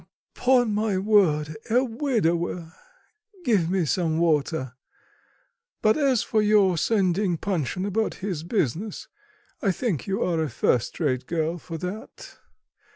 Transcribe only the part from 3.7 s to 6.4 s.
some water. But as